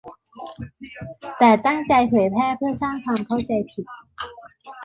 [1.39, 3.85] แต่ตั้งใจเผยแพร่เพื่อสร้างความเข้าใจผิด